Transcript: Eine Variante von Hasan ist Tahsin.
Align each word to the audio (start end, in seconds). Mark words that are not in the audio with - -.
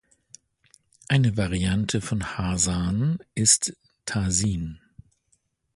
Eine 1.09 1.37
Variante 1.37 2.01
von 2.01 2.35
Hasan 2.35 3.19
ist 3.35 3.77
Tahsin. 4.07 4.79